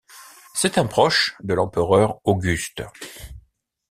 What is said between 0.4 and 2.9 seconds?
C'est un proche de l'empereur Auguste.